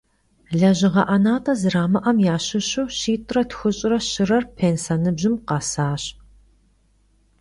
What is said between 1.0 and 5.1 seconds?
'enat'e zeramı'em yaşışu şit're txuş're şırer pênse